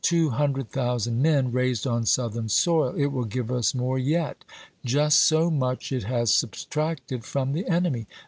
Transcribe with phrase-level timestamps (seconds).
[0.01, 2.95] dom has given us 200,000 men, raised on Southern soil.
[2.97, 4.43] It will give us more yet.
[4.83, 8.07] Just so much it has subtracted from the enemy.